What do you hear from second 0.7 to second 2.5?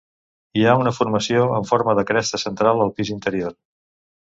una formació en forma de cresta